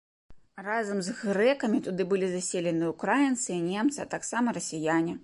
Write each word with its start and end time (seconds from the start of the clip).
Разам 0.67 1.01
з 1.07 1.13
грэкамі 1.19 1.81
туды 1.89 2.03
былі 2.13 2.29
заселены 2.31 2.89
ўкраінцы 2.95 3.47
і 3.57 3.63
немцы, 3.69 3.97
а 4.05 4.11
таксама 4.17 4.47
расіяне. 4.61 5.13